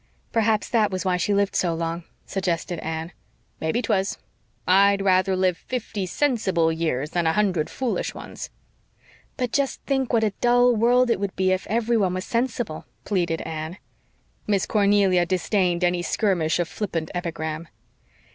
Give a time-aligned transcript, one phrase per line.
[0.31, 3.11] "Perhaps that was why she lived so long," suggested Anne.
[3.59, 4.17] "Maybe 'twas.
[4.67, 8.49] I'd rather live fifty sensible years than a hundred foolish ones."
[9.37, 13.41] "But just think what a dull world it would be if everyone was sensible," pleaded
[13.41, 13.77] Anne.
[14.47, 17.67] Miss Cornelia disdained any skirmish of flippant epigram.